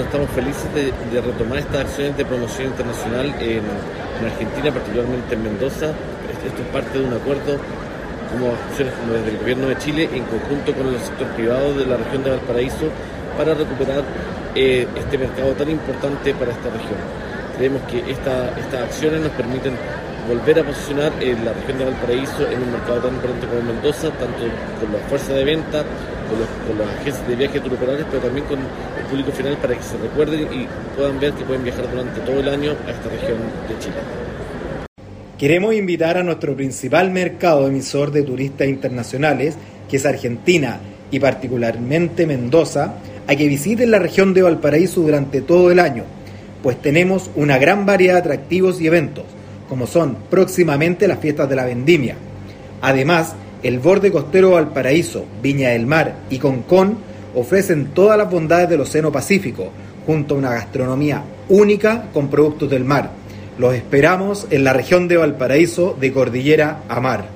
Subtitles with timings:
[0.00, 3.62] Estamos felices de, retomar estas acciones de promoción internacional en,
[4.24, 5.86] Argentina, particularmente en Mendoza.
[6.44, 7.56] Esto es parte de un acuerdo
[8.30, 11.96] como como desde el gobierno de Chile en conjunto con el sector privado de la
[11.96, 12.88] región de Valparaíso
[13.38, 14.02] para recuperar
[14.54, 17.00] eh, este mercado tan importante para esta región.
[17.56, 19.74] Creemos que estas acciones nos permiten
[20.28, 24.44] volver a posicionar la región de Valparaíso en un mercado tan importante como Mendoza, tanto
[24.80, 25.84] con la fuerza de venta,
[26.28, 29.74] con, los, con las agencias de viajes turoperadores, pero también con el público final para
[29.76, 30.66] que se recuerden y
[30.96, 33.38] puedan ver que pueden viajar durante todo el año a esta región
[33.68, 33.96] de Chile.
[35.38, 39.56] Queremos invitar a nuestro principal mercado emisor de turistas internacionales,
[39.88, 42.94] que es Argentina y particularmente Mendoza,
[43.26, 46.04] a que visiten la región de Valparaíso durante todo el año,
[46.62, 49.24] pues tenemos una gran variedad de atractivos y eventos,
[49.68, 52.16] como son próximamente las fiestas de la vendimia.
[52.80, 56.98] Además, el borde costero Valparaíso, Viña del Mar y Concón
[57.34, 59.70] ofrecen todas las bondades del Océano Pacífico,
[60.06, 63.10] junto a una gastronomía única con productos del mar
[63.58, 67.35] los esperamos en la región de Valparaíso de Cordillera a Mar.